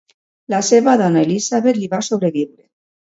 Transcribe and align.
La 0.53 0.61
seva 0.69 0.95
dona 1.01 1.23
Elizabeth 1.27 1.81
li 1.83 1.91
va 1.95 2.01
sobreviure. 2.09 2.59